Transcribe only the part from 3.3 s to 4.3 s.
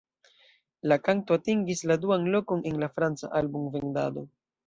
album-vendado.